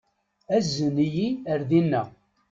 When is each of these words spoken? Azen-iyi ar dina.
Azen-iyi 0.55 1.27
ar 1.51 1.61
dina. 1.69 2.01